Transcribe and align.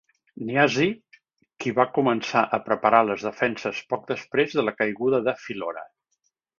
Niazi, 0.45 0.87
qui 1.65 1.73
va 1.81 1.85
començar 1.99 2.43
a 2.59 2.61
preparar 2.71 3.03
les 3.13 3.29
defenses 3.31 3.85
poc 3.95 4.11
després 4.17 4.59
de 4.61 4.69
la 4.69 4.79
caiguda 4.83 5.25
de 5.31 5.41
Phillora. 5.47 5.91